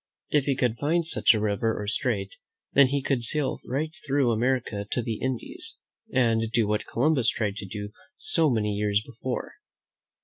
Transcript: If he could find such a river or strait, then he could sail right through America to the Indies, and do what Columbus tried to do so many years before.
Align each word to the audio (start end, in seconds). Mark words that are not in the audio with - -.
If 0.31 0.45
he 0.45 0.55
could 0.55 0.79
find 0.79 1.05
such 1.05 1.35
a 1.35 1.39
river 1.39 1.79
or 1.79 1.85
strait, 1.85 2.37
then 2.73 2.87
he 2.87 3.03
could 3.03 3.21
sail 3.21 3.59
right 3.67 3.95
through 4.03 4.31
America 4.31 4.83
to 4.89 5.03
the 5.03 5.17
Indies, 5.19 5.77
and 6.11 6.51
do 6.51 6.67
what 6.67 6.87
Columbus 6.87 7.29
tried 7.29 7.57
to 7.57 7.67
do 7.67 7.91
so 8.17 8.49
many 8.49 8.73
years 8.73 9.03
before. 9.05 9.57